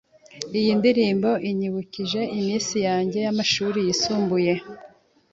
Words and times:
Iyi 0.59 0.71
ndirimbo 0.79 1.29
inyibukije 1.49 2.21
iminsi 2.37 2.75
yanjye 2.87 3.17
y'amashuri 3.25 3.79
yisumbuye. 3.87 4.53